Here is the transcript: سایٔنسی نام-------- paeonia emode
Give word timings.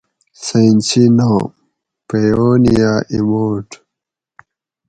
سایٔنسی 0.43 1.03
نام-------- 1.17 1.43
paeonia 2.07 2.91
emode 3.17 3.75